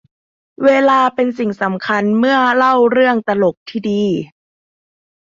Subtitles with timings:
[0.63, 4.03] เวลาเป็นสิ่งสำคัญเมื่อเล่าเรื่องตลกที่ดี